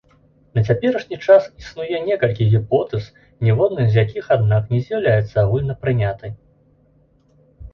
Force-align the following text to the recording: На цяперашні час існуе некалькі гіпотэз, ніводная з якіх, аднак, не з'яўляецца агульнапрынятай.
На 0.59 0.61
цяперашні 0.69 1.17
час 1.25 1.45
існуе 1.63 1.99
некалькі 2.07 2.47
гіпотэз, 2.53 3.03
ніводная 3.49 3.85
з 3.91 3.95
якіх, 4.03 4.33
аднак, 4.37 4.63
не 4.77 4.83
з'яўляецца 4.89 5.35
агульнапрынятай. 5.45 6.31